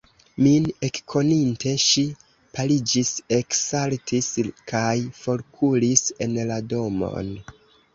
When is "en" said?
6.29-6.39